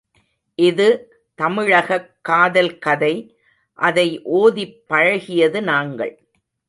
இது 0.55 0.87
தமிழகக் 1.41 2.15
காதல் 2.21 2.79
கதை, 2.79 3.37
அதை 3.73 4.21
ஒதிப் 4.23 4.83
பழகியது 4.89 5.61
நாங்கள். 5.61 6.27